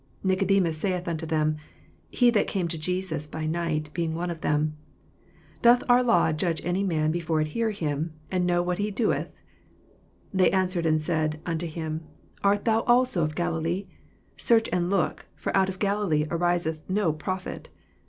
[0.23, 1.57] 60 Nicodemus saith unto them,
[2.09, 4.75] (he that came to Jesus by night, being one of them,)
[5.57, 8.89] 61 Doth our law judge any man, before it hear him, and know what he
[8.89, 9.27] doeth
[10.31, 12.01] 7 62 They answered and said unto him,
[12.43, 13.83] Art thou also of Galilee
[14.37, 17.69] 7 Search, and look: for out of Galilee ariseth no prophet.